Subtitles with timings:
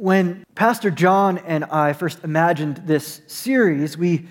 [0.00, 4.28] When Pastor John and I first imagined this series, we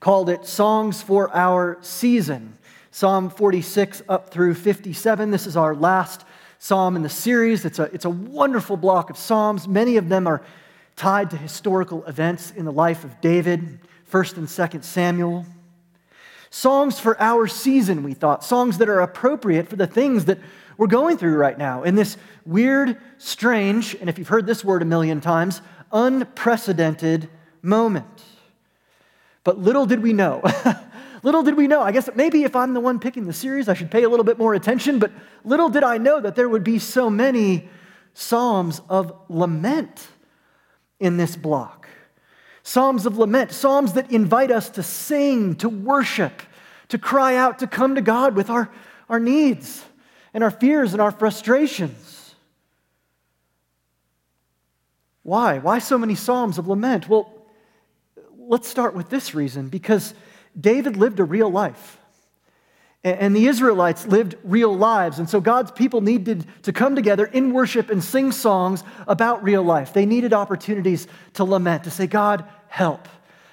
[0.00, 2.58] called it Songs for Our Season.
[2.90, 5.30] Psalm 46 up through 57.
[5.30, 6.24] This is our last
[6.58, 7.64] psalm in the series.
[7.64, 9.68] It's a, it's a wonderful block of psalms.
[9.68, 10.42] Many of them are
[10.96, 13.78] tied to historical events in the life of David,
[14.10, 15.46] 1st and 2nd Samuel.
[16.50, 18.42] Songs for our season, we thought.
[18.42, 20.40] Songs that are appropriate for the things that
[20.76, 24.82] we're going through right now in this weird, strange, and if you've heard this word
[24.82, 25.60] a million times,
[25.92, 27.28] unprecedented
[27.62, 28.22] moment.
[29.44, 30.42] But little did we know.
[31.22, 31.82] little did we know.
[31.82, 34.24] I guess maybe if I'm the one picking the series, I should pay a little
[34.24, 35.12] bit more attention, but
[35.44, 37.68] little did I know that there would be so many
[38.16, 40.06] Psalms of lament
[41.00, 41.88] in this block.
[42.62, 46.42] Psalms of lament, Psalms that invite us to sing, to worship,
[46.88, 48.70] to cry out, to come to God with our,
[49.08, 49.84] our needs
[50.34, 52.34] and our fears and our frustrations.
[55.22, 55.58] Why?
[55.58, 57.08] Why so many Psalms of lament?
[57.08, 57.32] Well,
[58.36, 60.12] let's start with this reason because
[60.60, 61.98] David lived a real life.
[63.02, 65.18] And the Israelites lived real lives.
[65.18, 69.62] And so God's people needed to come together in worship and sing songs about real
[69.62, 69.92] life.
[69.92, 73.06] They needed opportunities to lament, to say, God, help.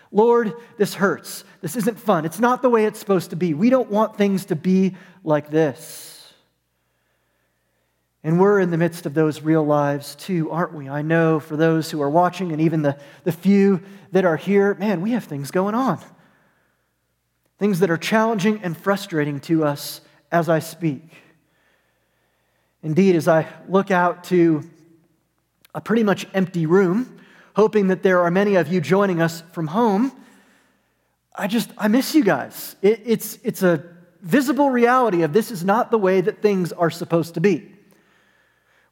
[0.10, 1.44] Lord, this hurts.
[1.60, 2.24] This isn't fun.
[2.24, 3.54] It's not the way it's supposed to be.
[3.54, 6.11] We don't want things to be like this.
[8.24, 10.88] And we're in the midst of those real lives too, aren't we?
[10.88, 14.76] I know for those who are watching and even the, the few that are here,
[14.76, 16.00] man, we have things going on.
[17.58, 21.04] Things that are challenging and frustrating to us as I speak.
[22.84, 24.70] Indeed, as I look out to
[25.74, 27.20] a pretty much empty room,
[27.56, 30.12] hoping that there are many of you joining us from home,
[31.36, 32.76] I just, I miss you guys.
[32.82, 33.84] It, it's, it's a
[34.22, 37.71] visible reality of this is not the way that things are supposed to be.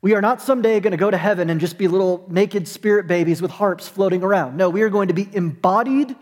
[0.01, 3.05] We are not someday going to go to heaven and just be little naked spirit
[3.07, 4.55] babies with harps floating around.
[4.55, 6.15] No, we are going to be embodied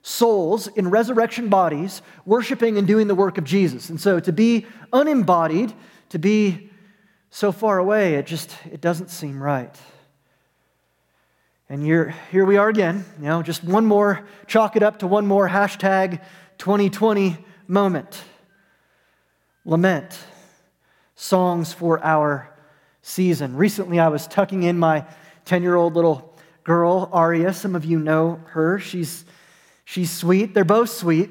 [0.00, 3.90] souls in resurrection bodies, worshiping and doing the work of Jesus.
[3.90, 5.74] And so to be unembodied,
[6.08, 6.70] to be
[7.30, 9.76] so far away, it just it doesn't seem right.
[11.68, 15.06] And here, here we are again, you know, just one more, chalk it up to
[15.06, 16.22] one more hashtag
[16.56, 17.36] 2020
[17.66, 18.24] moment.
[19.66, 20.18] Lament,
[21.14, 22.50] songs for our
[23.08, 23.56] season.
[23.56, 25.04] Recently, I was tucking in my
[25.46, 27.52] 10 year old little girl, Aria.
[27.54, 28.78] Some of you know her.
[28.78, 29.24] She's,
[29.84, 30.52] she's sweet.
[30.52, 31.30] They're both sweet.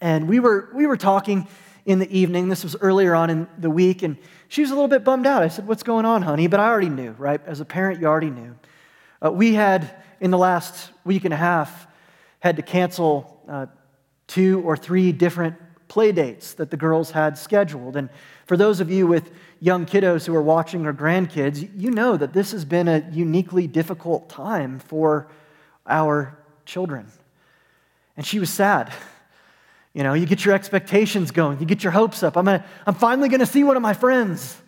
[0.00, 1.46] And we were, we were talking
[1.86, 2.48] in the evening.
[2.48, 4.02] This was earlier on in the week.
[4.02, 4.16] And
[4.48, 5.42] she was a little bit bummed out.
[5.42, 6.48] I said, What's going on, honey?
[6.48, 7.40] But I already knew, right?
[7.46, 8.56] As a parent, you already knew.
[9.24, 11.86] Uh, we had, in the last week and a half,
[12.40, 13.66] had to cancel uh,
[14.26, 15.56] two or three different
[15.86, 17.96] play dates that the girls had scheduled.
[17.96, 18.08] And
[18.50, 19.30] for those of you with
[19.60, 23.68] young kiddos who are watching or grandkids, you know that this has been a uniquely
[23.68, 25.28] difficult time for
[25.86, 27.06] our children.
[28.16, 28.92] And she was sad.
[29.94, 32.36] You know, you get your expectations going, you get your hopes up.
[32.36, 34.60] I'm, gonna, I'm finally going to see one of my friends.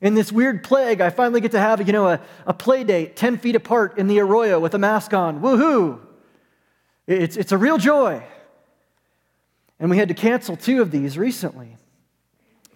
[0.00, 3.14] In this weird plague, I finally get to have, you know, a, a play date
[3.14, 5.42] 10 feet apart in the arroyo with a mask on.
[5.42, 6.00] Woohoo!
[7.06, 8.22] It's, it's a real joy.
[9.78, 11.76] And we had to cancel two of these recently,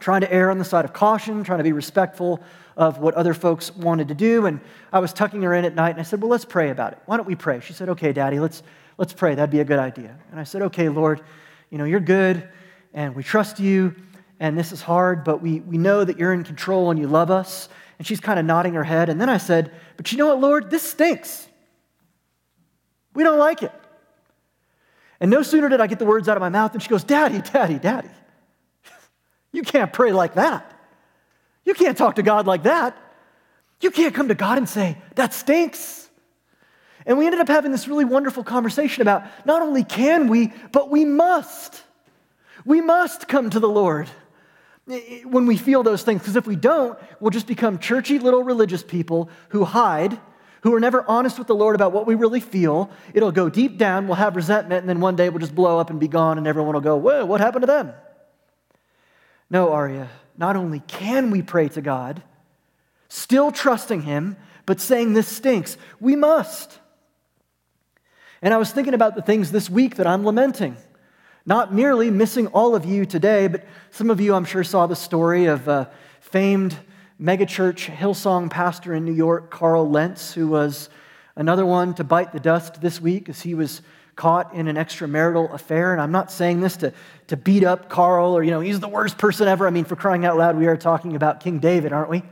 [0.02, 2.40] trying to err on the side of caution, trying to be respectful
[2.76, 4.46] of what other folks wanted to do.
[4.46, 4.60] And
[4.92, 6.98] I was tucking her in at night and I said, Well, let's pray about it.
[7.06, 7.60] Why don't we pray?
[7.60, 8.62] She said, Okay, Daddy, let's,
[8.98, 9.34] let's pray.
[9.34, 10.18] That'd be a good idea.
[10.30, 11.22] And I said, Okay, Lord,
[11.70, 12.48] you know, you're good
[12.92, 13.94] and we trust you
[14.40, 17.30] and this is hard, but we, we know that you're in control and you love
[17.30, 17.68] us.
[17.98, 19.08] And she's kind of nodding her head.
[19.08, 20.68] And then I said, But you know what, Lord?
[20.68, 21.46] This stinks.
[23.14, 23.72] We don't like it.
[25.20, 27.04] And no sooner did I get the words out of my mouth than she goes,
[27.04, 28.08] Daddy, Daddy, Daddy.
[29.52, 30.70] You can't pray like that.
[31.64, 32.96] You can't talk to God like that.
[33.80, 36.08] You can't come to God and say, That stinks.
[37.04, 40.88] And we ended up having this really wonderful conversation about not only can we, but
[40.88, 41.82] we must.
[42.64, 44.08] We must come to the Lord
[44.86, 48.82] when we feel those things, because if we don't, we'll just become churchy little religious
[48.82, 50.18] people who hide
[50.62, 52.90] who are never honest with the Lord about what we really feel.
[53.14, 55.90] It'll go deep down, we'll have resentment, and then one day we'll just blow up
[55.90, 57.92] and be gone, and everyone will go, Whoa, what happened to them?
[59.52, 60.08] No, Aria,
[60.38, 62.22] not only can we pray to God,
[63.10, 66.78] still trusting Him, but saying this stinks, we must.
[68.40, 70.78] And I was thinking about the things this week that I'm lamenting.
[71.44, 74.96] Not merely missing all of you today, but some of you, I'm sure, saw the
[74.96, 75.90] story of a
[76.20, 76.74] famed
[77.20, 80.88] megachurch Hillsong pastor in New York, Carl Lentz, who was
[81.36, 83.82] another one to bite the dust this week as he was
[84.16, 85.92] caught in an extramarital affair.
[85.92, 86.92] And I'm not saying this to,
[87.28, 89.66] to beat up Carl or, you know, he's the worst person ever.
[89.66, 92.22] I mean, for crying out loud, we are talking about King David, aren't we?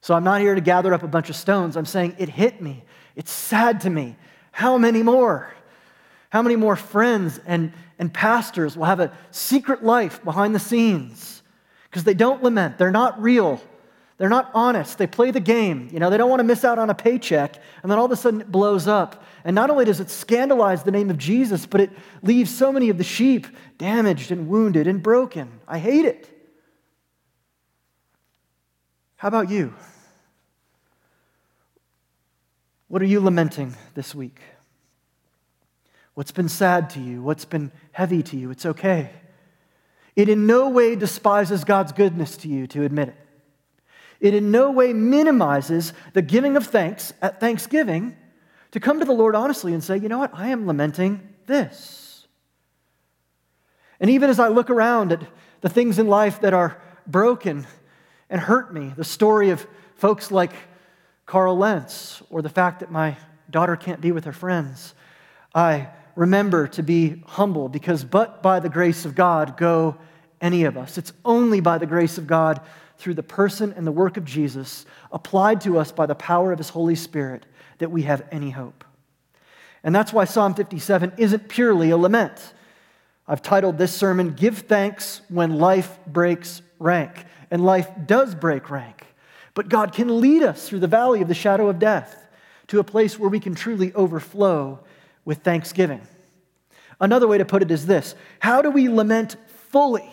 [0.00, 1.76] So I'm not here to gather up a bunch of stones.
[1.76, 2.84] I'm saying it hit me.
[3.16, 4.16] It's sad to me.
[4.52, 5.52] How many more?
[6.30, 11.42] How many more friends and, and pastors will have a secret life behind the scenes
[11.90, 12.78] because they don't lament?
[12.78, 13.60] They're not real.
[14.18, 14.96] They're not honest.
[14.96, 15.90] They play the game.
[15.92, 18.10] You know, they don't want to miss out on a paycheck, and then all of
[18.10, 19.22] a sudden it blows up.
[19.44, 21.90] And not only does it scandalize the name of Jesus, but it
[22.22, 23.46] leaves so many of the sheep
[23.76, 25.60] damaged and wounded and broken.
[25.68, 26.30] I hate it.
[29.16, 29.74] How about you?
[32.88, 34.40] What are you lamenting this week?
[36.14, 37.20] What's been sad to you?
[37.20, 38.50] What's been heavy to you?
[38.50, 39.10] It's okay.
[40.14, 43.25] It in no way despises God's goodness to you to admit it.
[44.20, 48.16] It in no way minimizes the giving of thanks at Thanksgiving
[48.72, 52.26] to come to the Lord honestly and say, you know what, I am lamenting this.
[54.00, 55.22] And even as I look around at
[55.60, 57.66] the things in life that are broken
[58.28, 60.52] and hurt me, the story of folks like
[61.24, 63.16] Carl Lentz or the fact that my
[63.50, 64.94] daughter can't be with her friends,
[65.54, 69.96] I remember to be humble because, but by the grace of God, go
[70.40, 70.98] any of us.
[70.98, 72.60] It's only by the grace of God
[72.98, 76.58] through the person and the work of Jesus, applied to us by the power of
[76.58, 77.46] His Holy Spirit,
[77.78, 78.84] that we have any hope.
[79.84, 82.54] And that's why Psalm 57 isn't purely a lament.
[83.28, 87.24] I've titled this sermon, Give Thanks When Life Breaks Rank.
[87.50, 89.06] And life does break rank.
[89.54, 92.26] But God can lead us through the valley of the shadow of death
[92.68, 94.80] to a place where we can truly overflow
[95.24, 96.00] with thanksgiving.
[97.00, 99.36] Another way to put it is this How do we lament
[99.70, 100.10] fully?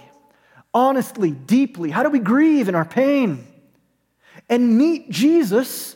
[0.74, 1.90] Honestly, deeply?
[1.90, 3.48] How do we grieve in our pain?
[4.50, 5.96] And meet Jesus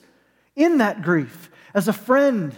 [0.56, 2.56] in that grief as a friend,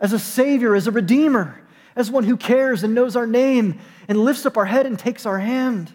[0.00, 1.60] as a savior, as a redeemer,
[1.94, 5.26] as one who cares and knows our name and lifts up our head and takes
[5.26, 5.92] our hand.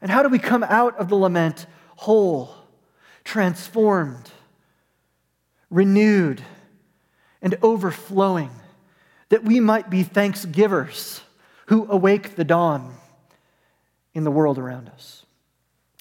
[0.00, 1.66] And how do we come out of the lament
[1.96, 2.54] whole,
[3.24, 4.30] transformed,
[5.70, 6.42] renewed,
[7.40, 8.50] and overflowing,
[9.28, 11.20] that we might be thanksgivers
[11.66, 12.94] who awake the dawn?
[14.14, 15.24] In the world around us.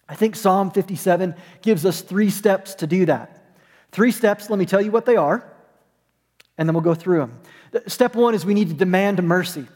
[0.08, 3.56] I think Psalm 57 gives us three steps to do that.
[3.92, 5.50] Three steps, let me tell you what they are,
[6.58, 7.40] and then we'll go through them.
[7.88, 9.68] Step one is we need to demand mercy.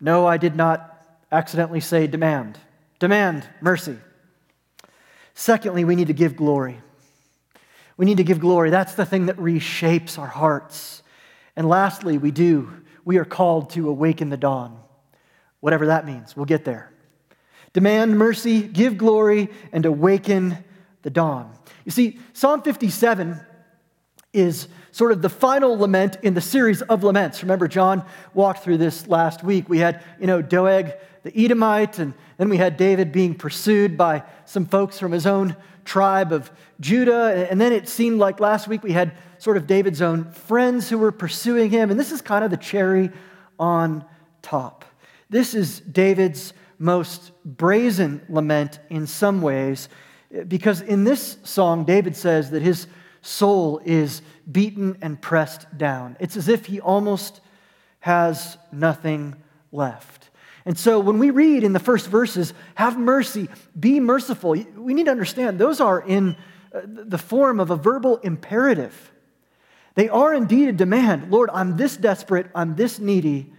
[0.00, 2.58] No, I did not accidentally say demand.
[2.98, 3.96] Demand mercy.
[5.34, 6.80] Secondly, we need to give glory.
[7.96, 8.70] We need to give glory.
[8.70, 11.02] That's the thing that reshapes our hearts.
[11.56, 12.72] And lastly, we do.
[13.04, 14.78] We are called to awaken the dawn
[15.66, 16.36] whatever that means.
[16.36, 16.92] We'll get there.
[17.72, 20.58] Demand mercy, give glory, and awaken
[21.02, 21.52] the dawn.
[21.84, 23.40] You see, Psalm 57
[24.32, 27.42] is sort of the final lament in the series of laments.
[27.42, 29.68] Remember, John walked through this last week.
[29.68, 30.92] We had, you know, Doeg
[31.24, 35.56] the Edomite, and then we had David being pursued by some folks from his own
[35.84, 36.48] tribe of
[36.78, 37.48] Judah.
[37.50, 40.98] And then it seemed like last week we had sort of David's own friends who
[40.98, 41.90] were pursuing him.
[41.90, 43.10] And this is kind of the cherry
[43.58, 44.04] on
[44.42, 44.75] top.
[45.28, 49.88] This is David's most brazen lament in some ways,
[50.46, 52.86] because in this song, David says that his
[53.22, 56.16] soul is beaten and pressed down.
[56.20, 57.40] It's as if he almost
[58.00, 59.34] has nothing
[59.72, 60.30] left.
[60.64, 63.48] And so when we read in the first verses, have mercy,
[63.78, 66.36] be merciful, we need to understand those are in
[66.72, 69.12] uh, the form of a verbal imperative.
[69.94, 71.30] They are indeed a demand.
[71.32, 73.52] Lord, I'm this desperate, I'm this needy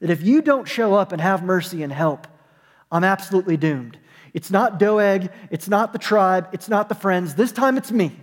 [0.00, 2.26] that if you don't show up and have mercy and help,
[2.90, 3.98] I'm absolutely doomed.
[4.32, 7.34] It's not Doeg, it's not the tribe, it's not the friends.
[7.34, 8.16] This time it's me.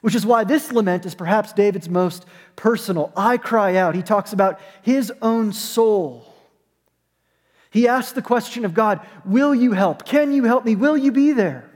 [0.00, 2.24] Which is why this lament is perhaps David's most
[2.56, 3.12] personal.
[3.16, 3.94] I cry out.
[3.94, 6.24] He talks about his own soul.
[7.70, 10.04] He asks the question of God Will you help?
[10.04, 10.76] Can you help me?
[10.76, 11.68] Will you be there?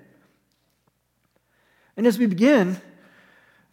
[1.96, 2.80] And as we begin,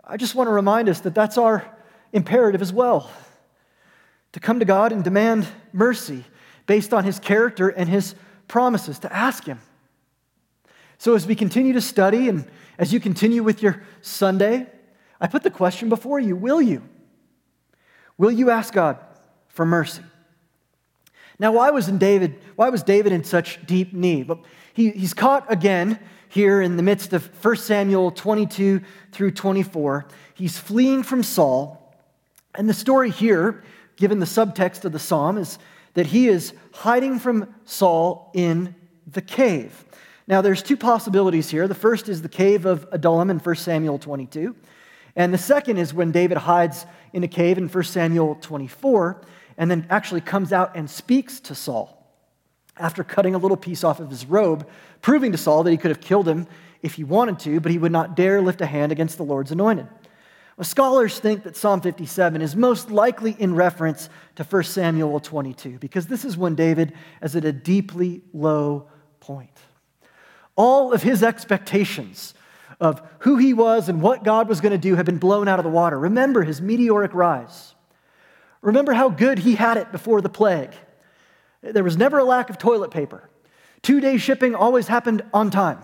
[0.03, 1.65] I just want to remind us that that's our
[2.11, 3.09] imperative as well
[4.33, 6.25] to come to God and demand mercy
[6.65, 8.15] based on his character and his
[8.47, 9.59] promises, to ask him.
[10.97, 12.45] So, as we continue to study and
[12.77, 14.67] as you continue with your Sunday,
[15.21, 16.83] I put the question before you Will you?
[18.17, 18.97] Will you ask God
[19.47, 20.03] for mercy?
[21.39, 24.27] Now, why was, David, why was David in such deep need?
[24.27, 24.43] Well,
[24.73, 28.81] he, he's caught again here in the midst of 1 Samuel 22
[29.13, 30.05] through 24.
[30.33, 31.77] He's fleeing from Saul.
[32.55, 33.63] And the story here
[33.99, 35.59] given the subtext of the psalm, is
[35.93, 38.73] that he is hiding from Saul in
[39.05, 39.85] the cave.
[40.27, 41.67] Now, there's two possibilities here.
[41.67, 44.55] The first is the cave of Adullam in 1 Samuel 22.
[45.15, 49.21] And the second is when David hides in a cave in 1 Samuel 24
[49.57, 51.95] and then actually comes out and speaks to Saul.
[52.77, 54.65] after cutting a little piece off of his robe,
[55.01, 56.47] proving to Saul that he could have killed him
[56.81, 59.51] if he wanted to, but he would not dare lift a hand against the Lord's
[59.51, 59.87] anointed.
[60.61, 66.07] Scholars think that Psalm 57 is most likely in reference to 1 Samuel 22, because
[66.07, 68.87] this is when David is at a deeply low
[69.21, 69.57] point.
[70.57, 72.33] All of his expectations
[72.81, 75.59] of who he was and what God was going to do have been blown out
[75.59, 75.97] of the water.
[75.97, 77.75] Remember his meteoric rise.
[78.61, 80.73] Remember how good he had it before the plague.
[81.61, 83.29] There was never a lack of toilet paper.
[83.81, 85.79] Two day shipping always happened on time.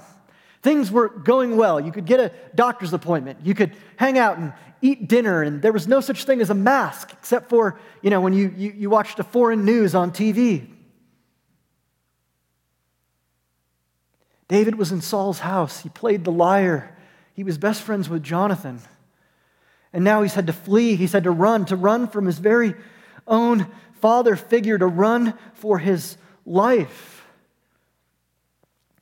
[0.65, 1.79] Things were going well.
[1.79, 3.37] You could get a doctor's appointment.
[3.43, 6.55] You could hang out and eat dinner, and there was no such thing as a
[6.55, 10.65] mask, except for, you know, when you, you, you watched a foreign news on TV.
[14.47, 15.81] David was in Saul's house.
[15.81, 16.97] He played the lyre.
[17.35, 18.81] He was best friends with Jonathan.
[19.93, 20.95] And now he's had to flee.
[20.95, 22.73] He's had to run, to run from his very
[23.27, 23.67] own
[24.01, 27.14] father figure, to run for his life.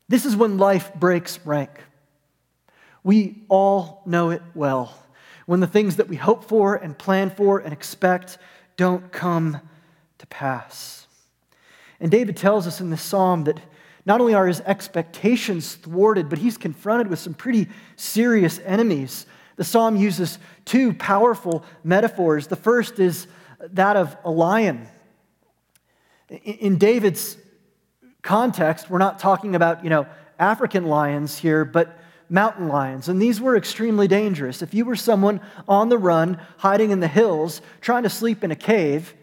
[0.08, 1.72] This is when life breaks rank.
[3.04, 4.98] We all know it well.
[5.46, 8.38] When the things that we hope for and plan for and expect
[8.78, 9.60] don't come
[10.20, 11.08] to pass.
[12.00, 13.60] And David tells us in this psalm that
[14.06, 19.26] not only are his expectations thwarted, but he's confronted with some pretty serious enemies.
[19.56, 22.48] The psalm uses two powerful metaphors.
[22.48, 23.28] The first is
[23.60, 24.88] that of a lion.
[26.30, 27.38] In David's
[28.24, 30.08] context, we're not talking about, you know,
[30.40, 32.00] African lions here, but
[32.30, 33.10] mountain lions.
[33.10, 34.64] And these were extremely dangerous.
[34.64, 38.50] If you were someone on the run, hiding in the hills, trying to sleep in
[38.50, 39.14] a cave,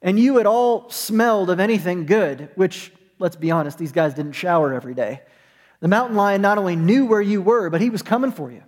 [0.00, 4.32] and you at all smelled of anything good, which let's be honest, these guys didn't
[4.32, 5.20] shower every day.
[5.80, 8.62] The mountain lion not only knew where you were, but he was coming for you.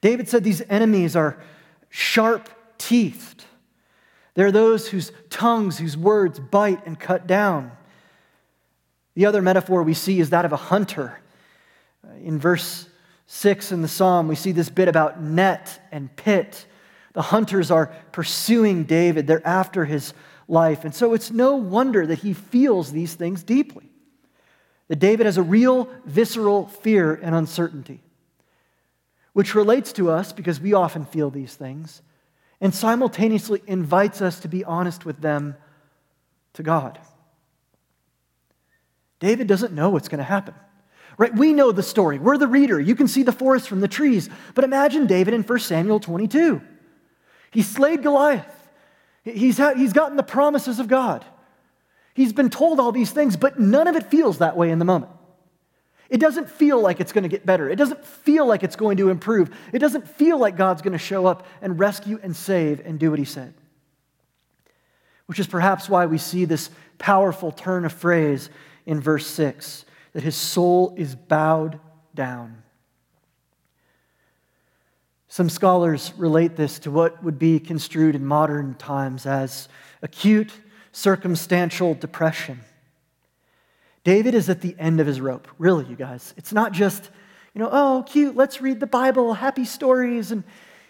[0.00, 1.42] David said these enemies are
[1.88, 2.48] sharp
[2.78, 3.44] teethed.
[4.34, 7.72] They're those whose tongues, whose words bite and cut down.
[9.16, 11.18] The other metaphor we see is that of a hunter.
[12.22, 12.88] In verse
[13.26, 16.66] 6 in the psalm, we see this bit about net and pit.
[17.14, 20.12] The hunters are pursuing David, they're after his
[20.48, 20.84] life.
[20.84, 23.90] And so it's no wonder that he feels these things deeply.
[24.88, 28.02] That David has a real visceral fear and uncertainty,
[29.32, 32.02] which relates to us because we often feel these things
[32.60, 35.56] and simultaneously invites us to be honest with them
[36.52, 36.98] to God.
[39.18, 40.54] David doesn't know what's going to happen.
[41.18, 41.34] Right?
[41.34, 42.18] We know the story.
[42.18, 42.78] We're the reader.
[42.78, 44.28] You can see the forest from the trees.
[44.54, 46.60] But imagine David in 1 Samuel 22.
[47.50, 48.44] He slayed Goliath.
[49.24, 51.24] He's, ha- he's gotten the promises of God.
[52.14, 54.84] He's been told all these things, but none of it feels that way in the
[54.84, 55.12] moment.
[56.08, 57.68] It doesn't feel like it's going to get better.
[57.68, 59.50] It doesn't feel like it's going to improve.
[59.72, 63.10] It doesn't feel like God's going to show up and rescue and save and do
[63.10, 63.54] what he said.
[65.26, 68.48] Which is perhaps why we see this powerful turn of phrase
[68.86, 71.78] in verse 6 that his soul is bowed
[72.14, 72.62] down.
[75.28, 79.68] Some scholars relate this to what would be construed in modern times as
[80.00, 80.52] acute
[80.92, 82.60] circumstantial depression.
[84.02, 86.32] David is at the end of his rope, really, you guys.
[86.38, 87.10] It's not just,
[87.52, 90.44] you know, oh, cute, let's read the Bible, happy stories and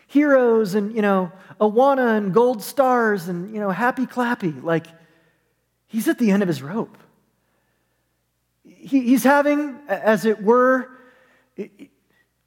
[0.06, 4.62] heroes and, you know, Awana and gold stars and, you know, happy clappy.
[4.62, 4.86] Like,
[5.88, 6.96] he's at the end of his rope.
[8.86, 10.88] He, he's having, as it were,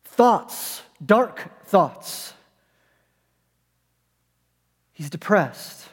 [0.05, 2.33] thoughts, dark thoughts.
[4.93, 5.89] He's depressed.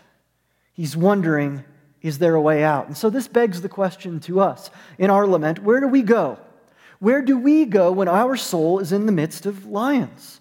[0.73, 1.65] He's wondering,
[2.00, 2.87] is there a way out?
[2.87, 6.38] And so this begs the question to us in our lament where do we go?
[7.00, 10.41] Where do we go when our soul is in the midst of lions?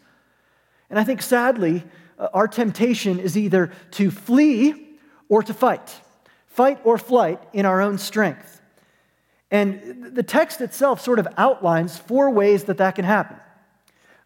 [0.91, 1.83] And I think sadly,
[2.19, 5.99] uh, our temptation is either to flee or to fight,
[6.45, 8.54] fight or flight in our own strength.
[9.51, 13.37] And the text itself sort of outlines four ways that that can happen.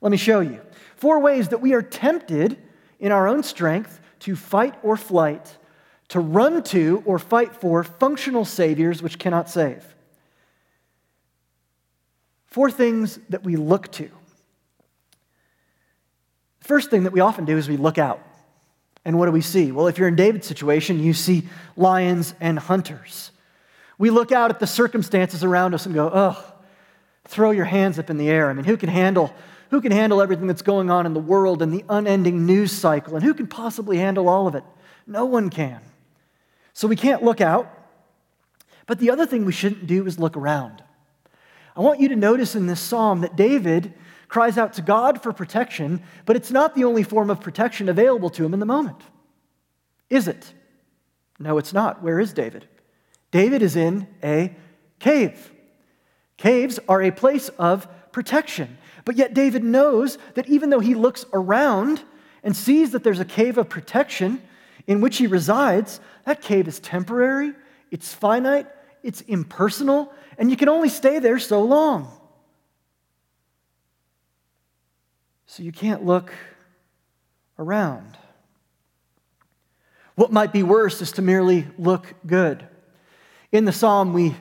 [0.02, 0.62] Let me show you.
[0.96, 2.58] Four ways that we are tempted
[3.00, 5.58] in our own strength to fight or flight,
[6.10, 9.84] to run to or fight for functional saviors which cannot save.
[12.48, 14.10] Four things that we look to.
[16.62, 18.22] The first thing that we often do is we look out.
[19.06, 19.72] And what do we see?
[19.72, 21.44] Well, if you're in David's situation, you see
[21.78, 23.32] lions and hunters.
[24.00, 26.54] We look out at the circumstances around us and go, oh,
[27.26, 28.50] throw your hands up in the air.
[28.50, 29.32] I mean, who can handle
[29.70, 33.16] who can handle everything that's going on in the world and the unending news cycle?
[33.16, 34.64] And who can possibly handle all of it?
[35.06, 35.80] No one can.
[36.74, 37.72] So we can't look out.
[38.88, 40.84] But the other thing we shouldn't do is look around.
[41.76, 43.94] I want you to notice in this psalm that David
[44.28, 48.32] cries out to God for protection, but it's not the only form of protection available
[48.32, 49.02] to him in the moment.
[50.10, 50.52] Is it?
[51.38, 52.02] No, it's not.
[52.02, 52.68] Where is David?
[53.32, 54.56] David is in a
[55.00, 55.52] cave.
[56.38, 58.78] Caves are a place of protection.
[59.06, 62.04] But yet, David knows that even though he looks around
[62.44, 64.42] and sees that there's a cave of protection
[64.88, 67.54] in which he resides, that cave is temporary,
[67.92, 68.68] it's finite,
[69.04, 72.12] it's impersonal, and you can only stay there so long.
[75.46, 76.32] So you can't look
[77.58, 78.18] around.
[80.16, 82.68] What might be worse is to merely look good.
[83.52, 84.36] In the psalm, we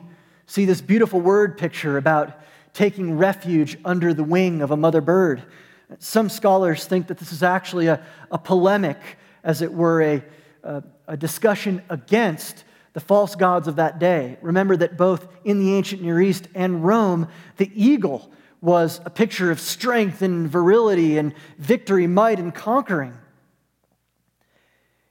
[0.44, 2.38] see this beautiful word picture about
[2.74, 5.42] taking refuge under the wing of a mother bird.
[5.98, 8.98] Some scholars think that this is actually a, a polemic,
[9.42, 10.24] as it were, a,
[10.62, 14.36] a, a discussion against the false gods of that day.
[14.42, 19.50] Remember that both in the ancient Near East and Rome, the eagle was a picture
[19.50, 23.14] of strength and virility and victory, might, and conquering.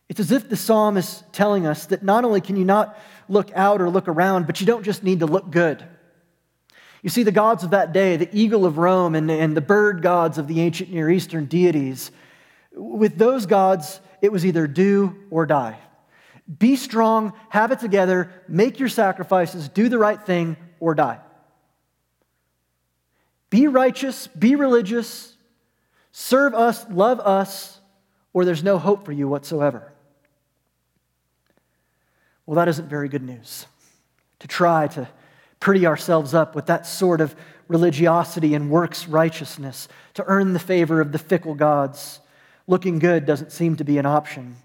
[0.09, 2.97] It's as if the psalm is telling us that not only can you not
[3.29, 5.83] look out or look around, but you don't just need to look good.
[7.01, 10.01] You see, the gods of that day, the eagle of Rome and, and the bird
[10.01, 12.11] gods of the ancient Near Eastern deities,
[12.73, 15.77] with those gods, it was either do or die.
[16.59, 21.19] Be strong, have it together, make your sacrifices, do the right thing, or die.
[23.49, 25.35] Be righteous, be religious,
[26.11, 27.79] serve us, love us,
[28.33, 29.93] or there's no hope for you whatsoever.
[32.47, 33.67] Well, that isn't very good news.
[34.39, 35.07] To try to
[35.59, 37.35] pretty ourselves up with that sort of
[37.67, 42.21] religiosity and works righteousness to earn the favor of the fickle gods.
[42.65, 44.55] Looking good doesn't seem to be an option.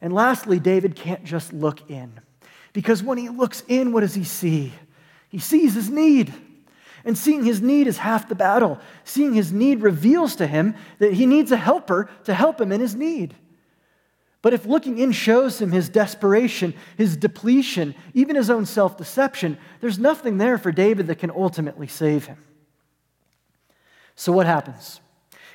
[0.00, 2.20] And lastly, David can't just look in.
[2.72, 4.72] Because when he looks in, what does he see?
[5.28, 6.32] He sees his need.
[7.04, 8.78] And seeing his need is half the battle.
[9.04, 12.80] Seeing his need reveals to him that he needs a helper to help him in
[12.80, 13.34] his need.
[14.44, 19.56] But if looking in shows him his desperation, his depletion, even his own self deception,
[19.80, 22.36] there's nothing there for David that can ultimately save him.
[24.16, 25.00] So what happens?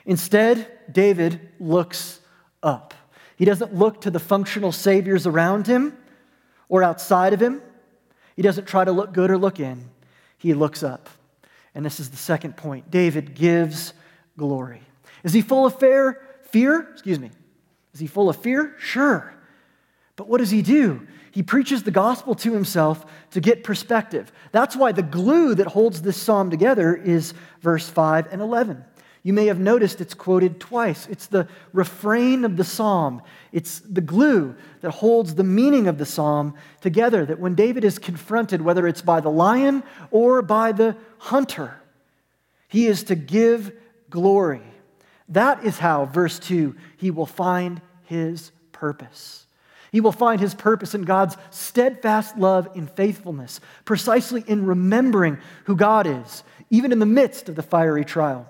[0.07, 2.19] Instead, David looks
[2.63, 2.95] up.
[3.35, 5.95] He doesn't look to the functional saviors around him
[6.67, 7.61] or outside of him.
[8.35, 9.87] He doesn't try to look good or look in.
[10.39, 11.09] He looks up.
[11.75, 12.89] And this is the second point.
[12.89, 13.93] David gives
[14.35, 14.81] glory.
[15.23, 16.19] Is he full of fear?
[16.49, 16.89] Fear?
[16.93, 17.29] Excuse me.
[17.93, 18.75] Is he full of fear?
[18.79, 19.33] Sure.
[20.15, 21.07] But what does he do?
[21.31, 24.31] He preaches the gospel to himself to get perspective.
[24.51, 28.83] That's why the glue that holds this psalm together is verse 5 and 11.
[29.21, 31.07] You may have noticed it's quoted twice.
[31.07, 33.21] It's the refrain of the psalm,
[33.51, 37.25] it's the glue that holds the meaning of the psalm together.
[37.25, 41.81] That when David is confronted, whether it's by the lion or by the hunter,
[42.67, 43.73] he is to give
[44.09, 44.61] glory.
[45.29, 49.45] That is how, verse 2, he will find his purpose.
[49.91, 55.75] He will find his purpose in God's steadfast love and faithfulness, precisely in remembering who
[55.75, 58.47] God is, even in the midst of the fiery trial.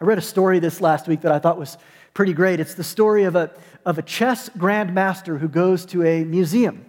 [0.00, 1.76] I read a story this last week that I thought was
[2.14, 2.58] pretty great.
[2.58, 3.50] It's the story of a,
[3.84, 6.84] of a chess grandmaster who goes to a museum.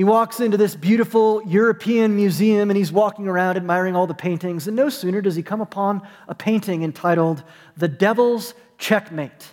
[0.00, 4.66] He walks into this beautiful European museum and he's walking around admiring all the paintings.
[4.66, 7.42] And no sooner does he come upon a painting entitled
[7.76, 9.52] The Devil's Checkmate.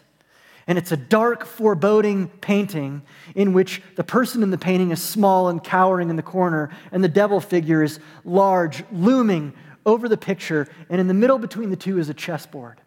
[0.65, 3.01] And it's a dark, foreboding painting
[3.35, 7.03] in which the person in the painting is small and cowering in the corner, and
[7.03, 9.51] the devil figure is large, looming
[9.85, 10.69] over the picture.
[10.89, 12.79] And in the middle between the two is a chessboard.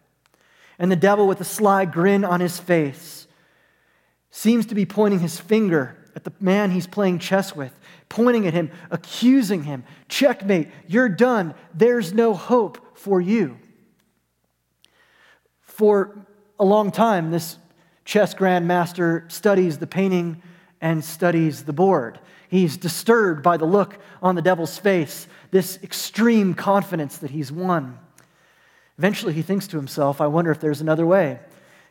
[0.79, 3.27] And the devil, with a sly grin on his face,
[4.31, 7.77] seems to be pointing his finger at the man he's playing chess with,
[8.09, 9.83] pointing at him, accusing him.
[10.09, 11.53] Checkmate, you're done.
[11.73, 13.57] There's no hope for you.
[15.61, 16.25] For
[16.59, 17.57] a long time, this
[18.05, 20.41] chess grandmaster studies the painting
[20.81, 22.19] and studies the board.
[22.49, 27.97] He's disturbed by the look on the devil's face, this extreme confidence that he's won.
[28.97, 31.39] Eventually, he thinks to himself, I wonder if there's another way.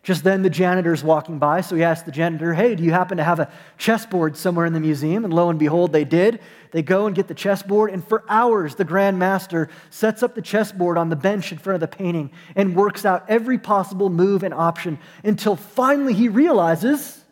[0.03, 3.19] Just then, the janitor's walking by, so he asked the janitor, Hey, do you happen
[3.19, 5.25] to have a chessboard somewhere in the museum?
[5.27, 6.41] And lo and behold, they did.
[6.71, 10.41] They go and get the chessboard, and for hours, the Grand Master sets up the
[10.41, 14.43] chessboard on the bench in front of the painting and works out every possible move
[14.43, 17.23] and option until finally he realizes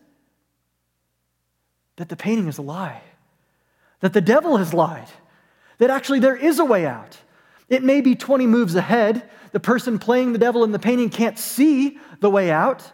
[1.97, 3.01] that the painting is a lie,
[4.01, 5.09] that the devil has lied,
[5.79, 7.17] that actually there is a way out.
[7.69, 9.29] It may be 20 moves ahead.
[9.53, 12.93] The person playing the devil in the painting can't see the way out,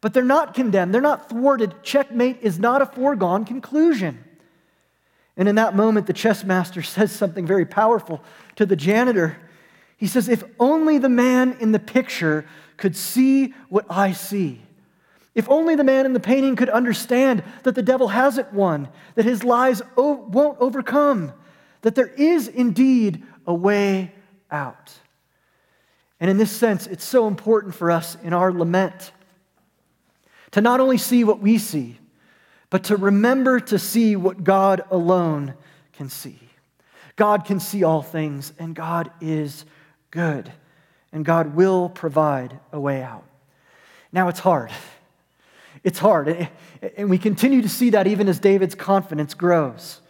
[0.00, 0.94] but they're not condemned.
[0.94, 1.82] They're not thwarted.
[1.82, 4.24] Checkmate is not a foregone conclusion.
[5.36, 8.22] And in that moment, the chess master says something very powerful
[8.56, 9.36] to the janitor.
[9.96, 12.46] He says, If only the man in the picture
[12.76, 14.62] could see what I see.
[15.34, 19.24] If only the man in the painting could understand that the devil hasn't won, that
[19.24, 21.32] his lies o- won't overcome,
[21.82, 24.12] that there is indeed a way
[24.48, 24.92] out.
[26.20, 29.10] And in this sense, it's so important for us in our lament
[30.52, 31.98] to not only see what we see,
[32.70, 35.54] but to remember to see what God alone
[35.92, 36.38] can see.
[37.16, 39.64] God can see all things, and God is
[40.12, 40.52] good,
[41.12, 43.24] and God will provide a way out.
[44.12, 44.70] Now, it's hard.
[45.82, 46.48] It's hard.
[46.96, 50.00] And we continue to see that even as David's confidence grows.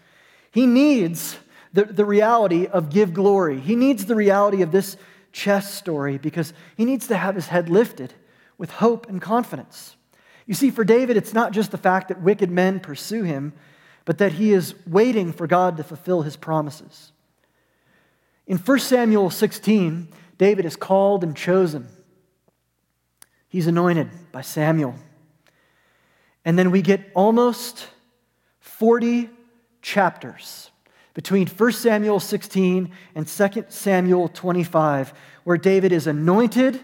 [0.51, 1.39] He needs
[1.73, 3.61] the, the reality of give glory.
[3.61, 4.97] He needs the reality of this
[5.33, 8.15] chess story because he needs to have his head lifted
[8.59, 9.97] with hope and confidence.
[10.47, 13.53] You see, for David, it's not just the fact that wicked men pursue him,
[14.05, 17.13] but that he is waiting for God to fulfill his promises.
[18.47, 21.87] In 1 Samuel 16, David is called and chosen.
[23.49, 24.97] He's anointed by Samuel.
[26.45, 27.87] And then we get almost
[28.61, 29.29] 40
[29.83, 30.70] chapters
[31.15, 35.13] between 1 Samuel 16 and 2 Samuel 25,
[35.45, 36.81] where David is anointed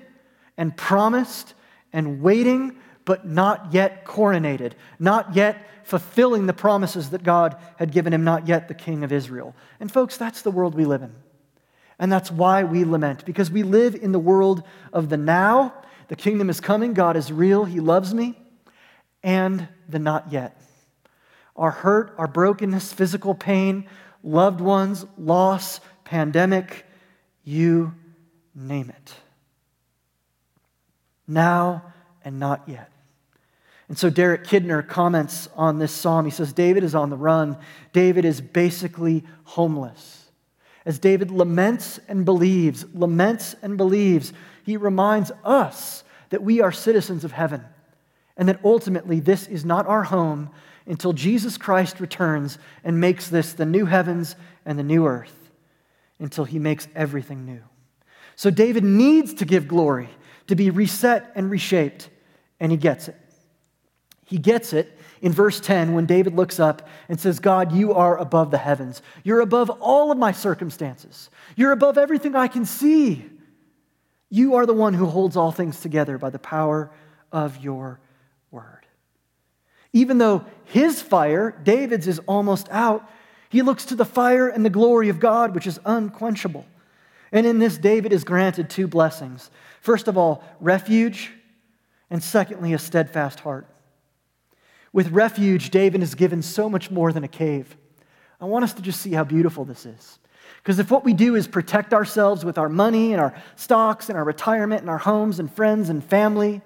[0.56, 1.54] and promised
[1.92, 8.12] and waiting, but not yet coronated, not yet fulfilling the promises that God had given
[8.12, 9.54] him, not yet the king of Israel.
[9.78, 11.14] And folks, that's the world we live in.
[11.98, 14.62] And that's why we lament, because we live in the world
[14.92, 15.72] of the now.
[16.08, 18.36] The kingdom is coming, God is real, He loves me
[19.22, 20.60] and the not yet.
[21.56, 23.88] Our hurt, our brokenness, physical pain,
[24.26, 26.84] loved ones, loss, pandemic,
[27.44, 27.94] you
[28.54, 29.14] name it.
[31.26, 31.84] Now
[32.24, 32.90] and not yet.
[33.88, 36.24] And so Derek Kidner comments on this psalm.
[36.24, 37.56] He says, David is on the run.
[37.92, 40.24] David is basically homeless.
[40.84, 44.32] As David laments and believes, laments and believes,
[44.64, 47.64] he reminds us that we are citizens of heaven
[48.36, 50.50] and that ultimately this is not our home
[50.86, 55.50] until Jesus Christ returns and makes this the new heavens and the new earth,
[56.18, 57.62] until he makes everything new.
[58.36, 60.08] So David needs to give glory,
[60.46, 62.08] to be reset and reshaped,
[62.60, 63.16] and he gets it.
[64.24, 68.18] He gets it in verse 10 when David looks up and says, God, you are
[68.18, 69.02] above the heavens.
[69.22, 71.30] You're above all of my circumstances.
[71.56, 73.24] You're above everything I can see.
[74.28, 76.90] You are the one who holds all things together by the power
[77.30, 78.00] of your
[78.50, 78.85] word.
[79.96, 83.10] Even though his fire, David's, is almost out,
[83.48, 86.66] he looks to the fire and the glory of God, which is unquenchable.
[87.32, 89.50] And in this, David is granted two blessings.
[89.80, 91.30] First of all, refuge,
[92.10, 93.66] and secondly, a steadfast heart.
[94.92, 97.74] With refuge, David is given so much more than a cave.
[98.38, 100.18] I want us to just see how beautiful this is.
[100.58, 104.18] Because if what we do is protect ourselves with our money and our stocks and
[104.18, 106.60] our retirement and our homes and friends and family,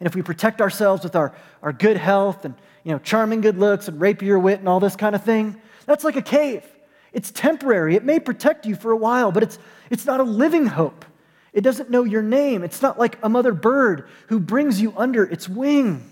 [0.00, 2.54] and if we protect ourselves with our, our good health and
[2.84, 6.04] you know, charming good looks and rapier wit and all this kind of thing, that's
[6.04, 6.64] like a cave.
[7.12, 7.96] It's temporary.
[7.96, 9.58] It may protect you for a while, but it's,
[9.90, 11.04] it's not a living hope.
[11.52, 12.62] It doesn't know your name.
[12.62, 16.08] It's not like a mother bird who brings you under its wing.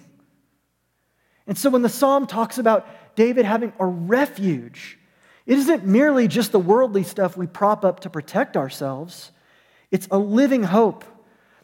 [1.46, 4.98] And so when the psalm talks about David having a refuge,
[5.44, 9.30] it isn't merely just the worldly stuff we prop up to protect ourselves.
[9.90, 11.04] It's a living hope,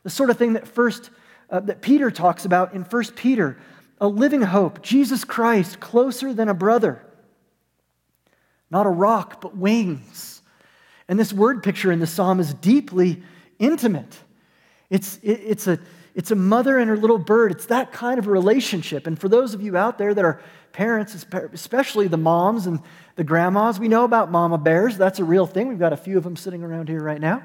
[0.03, 1.11] the sort of thing that first
[1.51, 3.59] uh, that Peter talks about in 1 Peter
[4.01, 7.05] a living hope, Jesus Christ, closer than a brother.
[8.71, 10.43] Not a rock, but wings.
[11.09, 13.23] And this word picture in the psalm is deeply
[13.59, 14.17] intimate.
[14.89, 15.79] It's, it, it's, a,
[16.15, 17.53] it's a mother and her little bird.
[17.53, 19.07] It's that kind of relationship.
[19.07, 20.41] And for those of you out there that are
[20.73, 22.81] parents, especially the moms and
[23.17, 24.97] the grandmas, we know about mama bears.
[24.97, 25.69] That's a real thing.
[25.69, 27.43] We've got a few of them sitting around here right now.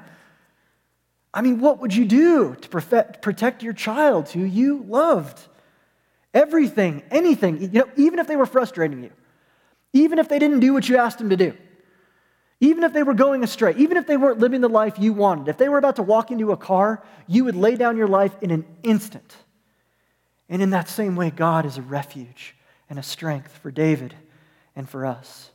[1.36, 5.38] I mean, what would you do to protect your child who you loved?
[6.32, 9.10] Everything, anything, you know, even if they were frustrating you,
[9.92, 11.54] even if they didn't do what you asked them to do,
[12.60, 15.48] even if they were going astray, even if they weren't living the life you wanted,
[15.48, 18.34] if they were about to walk into a car, you would lay down your life
[18.40, 19.36] in an instant.
[20.48, 22.56] And in that same way, God is a refuge
[22.88, 24.14] and a strength for David
[24.74, 25.50] and for us.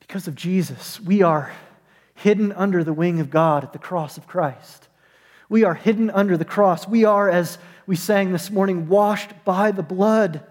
[0.00, 1.52] Because of Jesus, we are
[2.16, 4.88] hidden under the wing of God at the cross of Christ.
[5.48, 6.88] We are hidden under the cross.
[6.88, 10.44] We are, as we sang this morning, washed by the blood.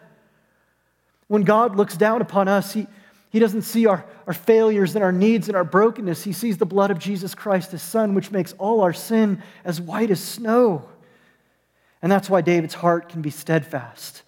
[1.27, 2.87] When God looks down upon us, He,
[3.29, 6.23] he doesn't see our, our failures and our needs and our brokenness.
[6.23, 9.81] He sees the blood of Jesus Christ, His Son, which makes all our sin as
[9.81, 10.87] white as snow.
[12.01, 14.21] And that's why David's heart can be steadfast.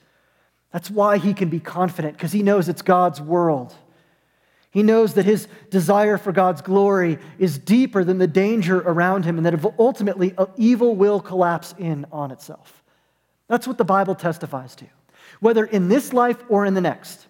[0.71, 3.73] That's why he can be confident, because he knows it's God's world.
[4.71, 9.37] He knows that his desire for God's glory is deeper than the danger around him
[9.37, 12.83] and that ultimately evil will collapse in on itself.
[13.47, 14.85] That's what the Bible testifies to,
[15.39, 17.27] whether in this life or in the next.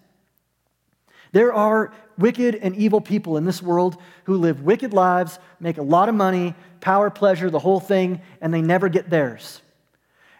[1.32, 5.82] There are wicked and evil people in this world who live wicked lives, make a
[5.82, 9.60] lot of money, power, pleasure, the whole thing, and they never get theirs.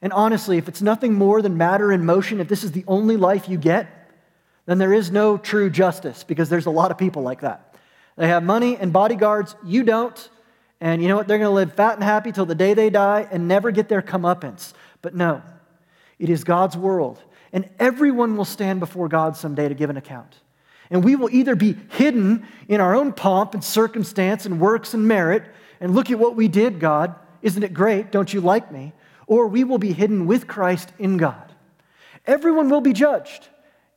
[0.01, 3.17] And honestly, if it's nothing more than matter in motion, if this is the only
[3.17, 3.98] life you get,
[4.69, 7.75] then there is no true justice because there's a lot of people like that.
[8.17, 10.29] They have money and bodyguards, you don't.
[10.81, 11.27] And you know what?
[11.27, 13.89] They're going to live fat and happy till the day they die and never get
[13.89, 14.75] their comeuppance.
[15.01, 15.43] But no,
[16.19, 17.23] it is God's world.
[17.53, 20.37] And everyone will stand before God someday to give an account.
[20.91, 25.09] And we will either be hidden in our own pomp and circumstance and works and
[25.09, 25.45] merit,
[25.81, 27.15] and look at what we did, God.
[27.41, 28.13] Isn't it great?
[28.13, 28.93] Don't you like me?
[29.27, 31.53] Or we will be hidden with Christ in God.
[32.27, 33.49] Everyone will be judged,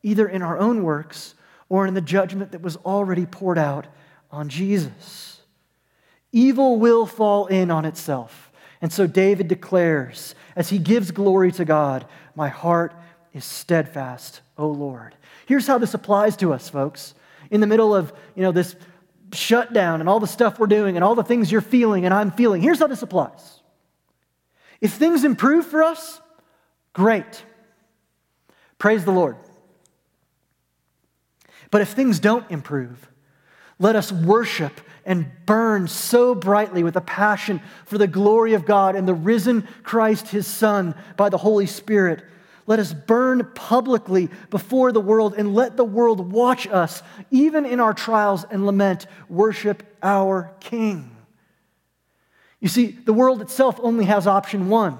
[0.03, 1.35] either in our own works
[1.69, 3.87] or in the judgment that was already poured out
[4.29, 5.41] on Jesus.
[6.31, 8.51] Evil will fall in on itself.
[8.81, 12.93] And so David declares, as he gives glory to God, My heart
[13.33, 15.15] is steadfast, O Lord.
[15.45, 17.13] Here's how this applies to us, folks.
[17.49, 18.75] In the middle of, you know, this
[19.33, 22.31] shutdown and all the stuff we're doing and all the things you're feeling and I'm
[22.31, 23.61] feeling, here's how this applies.
[24.79, 26.19] If things improve for us,
[26.93, 27.43] great.
[28.77, 29.37] Praise the Lord.
[31.71, 33.07] But if things don't improve,
[33.79, 38.95] let us worship and burn so brightly with a passion for the glory of God
[38.95, 42.23] and the risen Christ, his Son, by the Holy Spirit
[42.67, 47.81] let us burn publicly before the world and let the world watch us, even in
[47.81, 51.13] our trials and lament, worship our King.
[52.59, 54.97] You see, the world itself only has option one.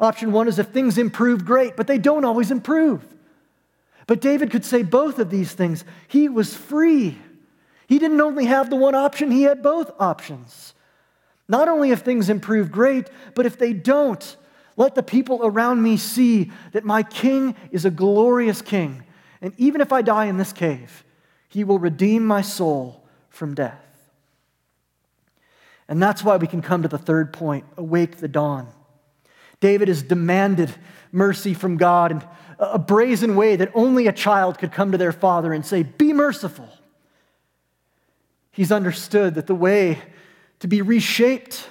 [0.00, 3.02] Option one is if things improve, great, but they don't always improve.
[4.06, 5.84] But David could say both of these things.
[6.08, 7.18] He was free.
[7.86, 10.74] He didn't only have the one option, he had both options.
[11.46, 14.36] Not only if things improve, great, but if they don't,
[14.76, 19.04] let the people around me see that my king is a glorious king.
[19.42, 21.04] And even if I die in this cave,
[21.48, 23.80] he will redeem my soul from death.
[25.86, 28.68] And that's why we can come to the third point awake the dawn.
[29.60, 30.74] David has demanded
[31.12, 32.22] mercy from God in
[32.58, 36.12] a brazen way that only a child could come to their father and say, Be
[36.12, 36.68] merciful.
[38.52, 39.98] He's understood that the way
[40.60, 41.68] to be reshaped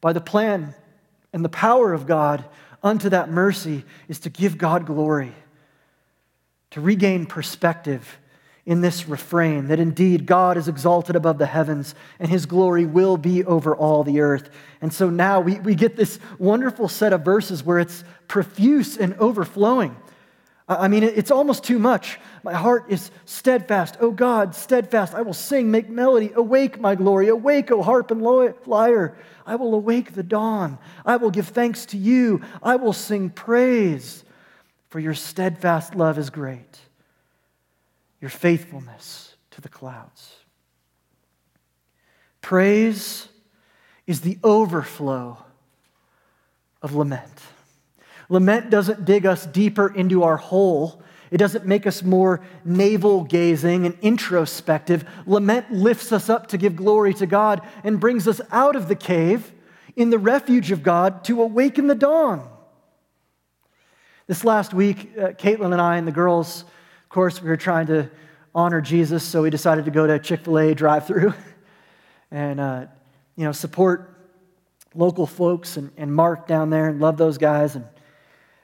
[0.00, 0.74] by the plan
[1.32, 2.44] and the power of God
[2.82, 5.34] unto that mercy is to give God glory,
[6.70, 8.18] to regain perspective
[8.66, 13.16] in this refrain that indeed God is exalted above the heavens and his glory will
[13.16, 14.50] be over all the earth.
[14.80, 19.14] And so now we, we get this wonderful set of verses where it's profuse and
[19.14, 19.96] overflowing.
[20.70, 22.20] I mean, it's almost too much.
[22.44, 23.96] My heart is steadfast.
[23.98, 25.14] O God, steadfast.
[25.14, 26.30] I will sing, make melody.
[26.32, 27.26] Awake, my glory.
[27.26, 29.18] Awake, O harp and lyre.
[29.44, 30.78] I will awake the dawn.
[31.04, 32.42] I will give thanks to you.
[32.62, 34.24] I will sing praise,
[34.90, 36.78] for your steadfast love is great,
[38.20, 40.36] your faithfulness to the clouds.
[42.42, 43.26] Praise
[44.06, 45.36] is the overflow
[46.80, 47.40] of lament.
[48.30, 51.02] Lament doesn't dig us deeper into our hole.
[51.32, 55.04] It doesn't make us more navel gazing and introspective.
[55.26, 58.94] Lament lifts us up to give glory to God and brings us out of the
[58.94, 59.52] cave
[59.96, 62.48] in the refuge of God to awaken the dawn.
[64.28, 67.88] This last week, uh, Caitlin and I and the girls, of course, we were trying
[67.88, 68.08] to
[68.54, 71.34] honor Jesus, so we decided to go to Chick fil A drive through
[72.30, 72.86] and, uh,
[73.34, 74.06] you know, support
[74.94, 77.74] local folks and, and Mark down there and love those guys.
[77.74, 77.84] And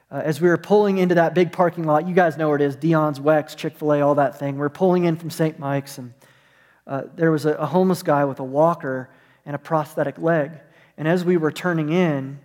[0.09, 2.61] uh, as we were pulling into that big parking lot, you guys know where it
[2.61, 4.57] is Dion's, Weck's, Chick fil A, all that thing.
[4.57, 5.59] We're pulling in from St.
[5.59, 6.13] Mike's, and
[6.85, 9.09] uh, there was a, a, homeless guy with a walker
[9.45, 10.51] and a prosthetic leg.
[10.97, 12.39] And as we were turning in,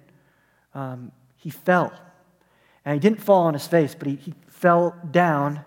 [0.75, 1.93] um, he fell.
[2.85, 5.65] And he didn't fall on his face, but he, he fell down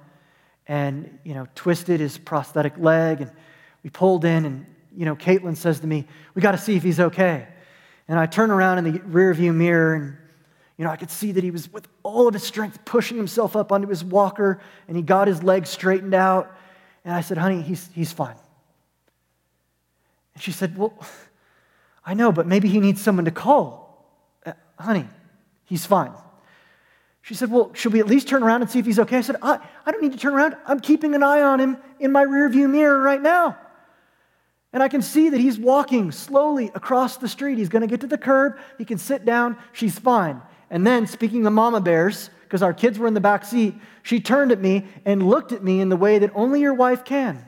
[0.68, 3.22] and, you know, twisted his prosthetic leg.
[3.22, 3.32] And
[3.84, 6.84] we pulled in, and, you know, Caitlin says to me, We got to see if
[6.84, 7.48] he's okay.
[8.10, 10.18] And I turn around in the rearview mirror, and
[10.78, 13.56] you know, I could see that he was with all of his strength pushing himself
[13.56, 16.52] up onto his walker and he got his legs straightened out.
[17.06, 18.36] And I said, honey, he's, he's fine.
[20.34, 20.94] And she said, well,
[22.06, 24.06] I know, but maybe he needs someone to call.
[24.46, 25.08] Uh, honey,
[25.66, 26.12] he's fine.
[27.26, 29.18] She said, Well, should we at least turn around and see if he's okay?
[29.18, 30.56] I said, I, I don't need to turn around.
[30.68, 33.58] I'm keeping an eye on him in my rearview mirror right now.
[34.72, 37.58] And I can see that he's walking slowly across the street.
[37.58, 38.60] He's going to get to the curb.
[38.78, 39.58] He can sit down.
[39.74, 40.40] She's fine.
[40.70, 44.20] And then, speaking of mama bears, because our kids were in the back seat, she
[44.20, 47.46] turned at me and looked at me in the way that only your wife can.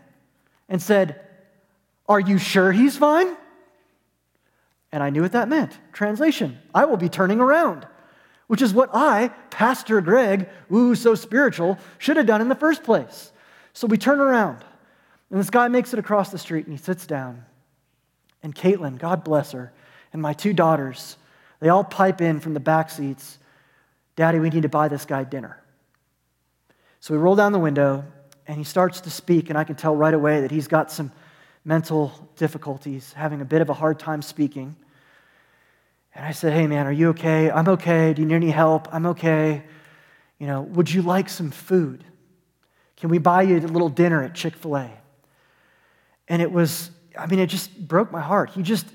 [0.69, 1.21] and said,
[2.08, 3.36] Are you sure he's fine?
[4.91, 5.77] And I knew what that meant.
[5.93, 7.88] Translation I will be turning around,
[8.47, 12.84] which is what I, Pastor Greg, ooh, so spiritual, should have done in the first
[12.84, 13.32] place.
[13.73, 14.63] So we turn around,
[15.30, 17.45] and this guy makes it across the street and he sits down.
[18.41, 19.73] And Caitlin, God bless her,
[20.13, 21.17] and my two daughters,
[21.60, 23.39] they all pipe in from the back seats
[24.17, 25.62] Daddy, we need to buy this guy dinner.
[27.00, 28.04] So we roll down the window,
[28.48, 31.12] and he starts to speak, and I can tell right away that he's got some
[31.63, 34.76] mental difficulties, having a bit of a hard time speaking.
[36.15, 37.52] And I said, Hey, man, are you okay?
[37.52, 38.13] I'm okay.
[38.13, 38.88] Do you need any help?
[38.91, 39.63] I'm okay.
[40.39, 42.04] You know, would you like some food?
[42.96, 44.91] Can we buy you a little dinner at Chick fil A?
[46.28, 48.50] And it was, I mean, it just broke my heart.
[48.50, 48.88] He just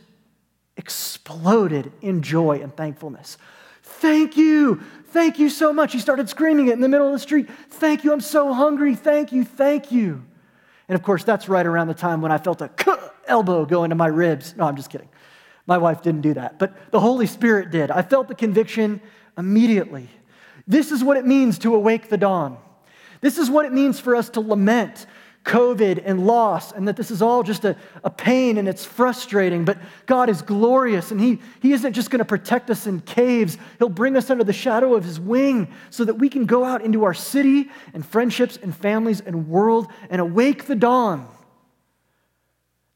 [0.77, 3.39] exploded in joy and thankfulness.
[3.83, 4.81] Thank you.
[5.07, 5.93] Thank you so much.
[5.93, 7.49] He started screaming it in the middle of the street.
[7.69, 8.13] Thank you.
[8.13, 8.95] I'm so hungry.
[8.95, 9.45] Thank you.
[9.45, 10.25] Thank you.
[10.89, 12.71] And of course, that's right around the time when I felt a
[13.27, 14.55] elbow go into my ribs.
[14.57, 15.09] No, I'm just kidding.
[15.67, 17.91] My wife didn't do that, but the Holy Spirit did.
[17.91, 19.01] I felt the conviction
[19.39, 20.09] immediately.
[20.67, 22.59] This is what it means to awake the dawn.
[23.21, 25.07] This is what it means for us to lament
[25.45, 29.65] COVID and loss, and that this is all just a, a pain and it's frustrating.
[29.65, 33.59] But God is glorious, and He, he isn't just going to protect us in caves.
[33.79, 36.83] He'll bring us under the shadow of His wing so that we can go out
[36.83, 41.27] into our city and friendships and families and world and awake the dawn.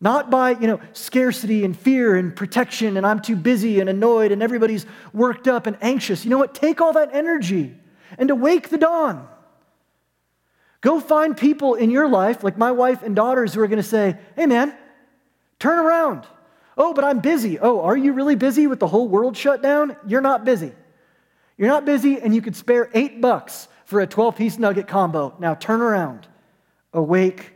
[0.00, 4.30] Not by, you know, scarcity and fear and protection, and I'm too busy and annoyed,
[4.30, 6.24] and everybody's worked up and anxious.
[6.24, 6.54] You know what?
[6.54, 7.74] Take all that energy
[8.18, 9.26] and awake the dawn.
[10.80, 13.82] Go find people in your life, like my wife and daughters, who are going to
[13.82, 14.76] say, hey, man,
[15.58, 16.26] turn around.
[16.76, 17.58] Oh, but I'm busy.
[17.58, 19.96] Oh, are you really busy with the whole world shut down?
[20.06, 20.72] You're not busy.
[21.56, 25.34] You're not busy, and you could spare eight bucks for a 12 piece nugget combo.
[25.38, 26.26] Now turn around.
[26.92, 27.52] Awake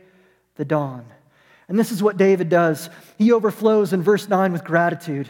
[0.55, 1.05] the dawn.
[1.67, 2.89] And this is what David does.
[3.17, 5.29] He overflows in verse 9 with gratitude.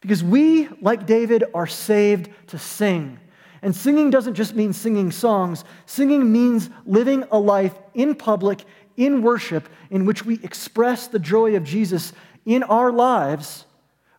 [0.00, 3.18] Because we, like David, are saved to sing.
[3.62, 8.64] And singing doesn't just mean singing songs, singing means living a life in public,
[8.96, 12.12] in worship, in which we express the joy of Jesus
[12.46, 13.66] in our lives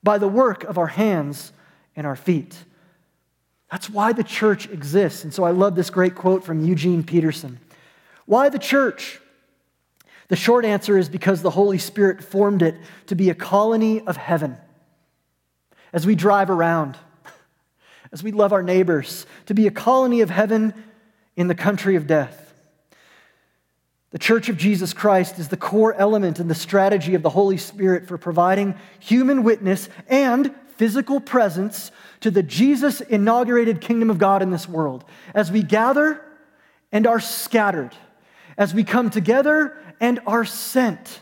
[0.04, 1.54] by the work of our hands
[1.96, 2.56] and our feet.
[3.72, 5.24] That's why the church exists.
[5.24, 7.60] And so I love this great quote from Eugene Peterson.
[8.26, 9.20] Why the church?
[10.28, 12.76] The short answer is because the Holy Spirit formed it
[13.08, 14.58] to be a colony of heaven.
[15.94, 16.98] As we drive around,
[18.12, 20.74] as we love our neighbors, to be a colony of heaven
[21.36, 22.54] in the country of death.
[24.12, 27.58] The Church of Jesus Christ is the core element in the strategy of the Holy
[27.58, 34.42] Spirit for providing human witness and physical presence to the Jesus inaugurated kingdom of God
[34.42, 35.06] in this world.
[35.34, 36.22] As we gather
[36.92, 37.96] and are scattered,
[38.58, 41.22] as we come together and are sent.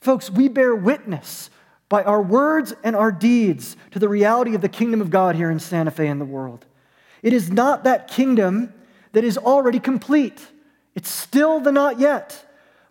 [0.00, 1.50] Folks, we bear witness
[1.88, 5.50] by our words and our deeds to the reality of the kingdom of God here
[5.50, 6.64] in Santa Fe and the world.
[7.22, 8.72] It is not that kingdom
[9.12, 10.46] that is already complete,
[10.94, 12.44] it's still the not yet.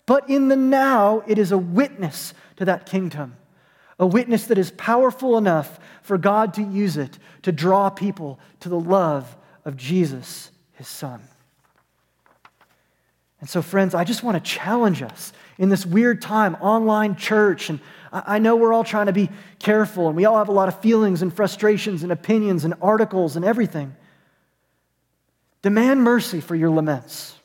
[0.05, 3.37] But in the now, it is a witness to that kingdom,
[3.97, 8.69] a witness that is powerful enough for God to use it to draw people to
[8.69, 11.21] the love of Jesus, his son.
[13.39, 17.69] And so, friends, I just want to challenge us in this weird time, online church,
[17.69, 17.79] and
[18.13, 20.79] I know we're all trying to be careful and we all have a lot of
[20.81, 23.95] feelings and frustrations and opinions and articles and everything.
[25.63, 27.35] Demand mercy for your laments.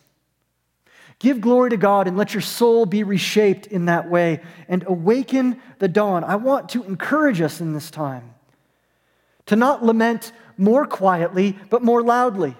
[1.18, 5.60] Give glory to God and let your soul be reshaped in that way and awaken
[5.78, 6.22] the dawn.
[6.22, 8.34] I want to encourage us in this time
[9.46, 12.56] to not lament more quietly, but more loudly.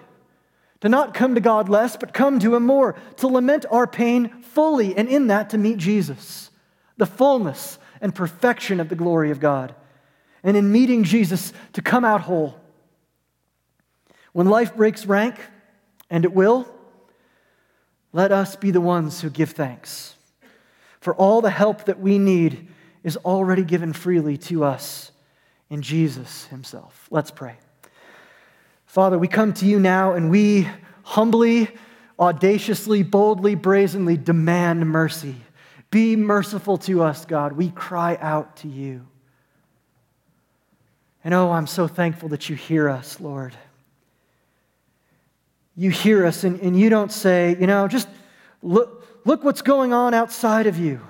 [0.81, 2.95] To not come to God less, but come to Him more.
[3.17, 6.49] To lament our pain fully, and in that to meet Jesus,
[6.97, 9.75] the fullness and perfection of the glory of God.
[10.43, 12.59] And in meeting Jesus, to come out whole.
[14.31, 15.35] When life breaks rank,
[16.09, 16.67] and it will,
[18.13, 20.15] let us be the ones who give thanks.
[20.99, 22.67] For all the help that we need
[23.03, 25.11] is already given freely to us
[25.69, 27.07] in Jesus Himself.
[27.11, 27.57] Let's pray.
[28.85, 30.67] Father, we come to you now and we
[31.03, 31.69] humbly,
[32.19, 35.35] audaciously, boldly, brazenly demand mercy.
[35.91, 37.53] Be merciful to us, God.
[37.53, 39.05] We cry out to you.
[41.23, 43.55] And oh, I'm so thankful that you hear us, Lord.
[45.75, 48.07] You hear us, and, and you don't say, you know, just
[48.61, 51.01] look, look what's going on outside of you.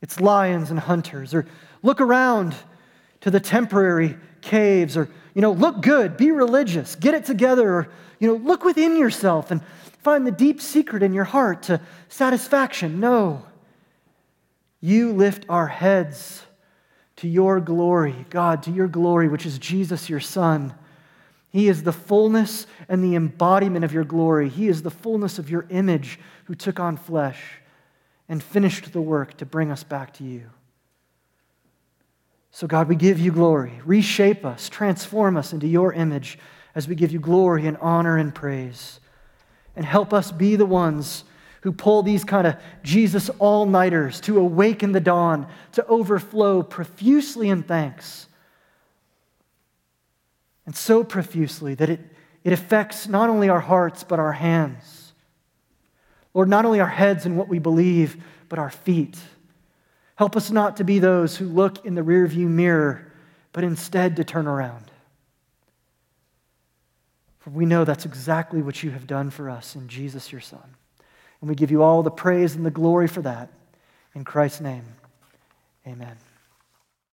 [0.00, 1.34] It's lions and hunters.
[1.34, 1.46] Or
[1.82, 2.54] look around
[3.20, 4.96] to the temporary caves.
[4.96, 7.88] Or you know, look good, be religious, get it together, or,
[8.18, 9.62] you know, look within yourself and
[10.02, 13.00] find the deep secret in your heart to satisfaction.
[13.00, 13.44] No.
[14.82, 16.42] You lift our heads
[17.16, 20.74] to your glory, God, to your glory, which is Jesus, your Son.
[21.50, 24.48] He is the fullness and the embodiment of your glory.
[24.48, 27.40] He is the fullness of your image who took on flesh
[28.28, 30.50] and finished the work to bring us back to you.
[32.50, 33.80] So, God, we give you glory.
[33.84, 36.38] Reshape us, transform us into your image
[36.74, 38.98] as we give you glory and honor and praise.
[39.76, 41.22] And help us be the ones
[41.62, 47.48] who pull these kind of Jesus all nighters to awaken the dawn, to overflow profusely
[47.48, 48.26] in thanks.
[50.66, 52.00] And so profusely that it,
[52.44, 55.12] it affects not only our hearts, but our hands.
[56.34, 59.18] Lord, not only our heads and what we believe, but our feet.
[60.16, 63.12] Help us not to be those who look in the rearview mirror,
[63.52, 64.90] but instead to turn around.
[67.38, 70.76] For we know that's exactly what you have done for us in Jesus, your Son.
[71.42, 73.50] And we give you all the praise and the glory for that.
[74.14, 74.84] In Christ's name,
[75.86, 76.16] amen.